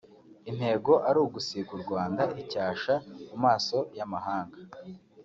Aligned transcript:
intego 0.49 0.91
ari 1.07 1.17
ugusiga 1.25 1.69
u 1.77 1.81
Rwanda 1.83 2.23
icyasha 2.41 2.93
mu 3.29 3.37
maso 3.45 3.77
y’amahanga 3.97 4.57